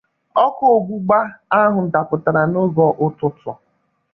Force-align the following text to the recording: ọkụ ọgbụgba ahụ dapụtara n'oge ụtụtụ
ọkụ 0.45 0.63
ọgbụgba 0.75 1.19
ahụ 1.59 1.79
dapụtara 1.93 2.41
n'oge 2.51 2.85
ụtụtụ 3.05 3.51